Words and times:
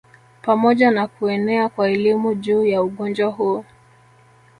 Pamoja 0.41 0.91
na 0.91 1.07
kuenea 1.07 1.69
kwa 1.69 1.89
elimu 1.89 2.35
juu 2.35 2.65
ya 2.65 2.83
ugonjwa 2.83 3.29
huu 3.31 3.65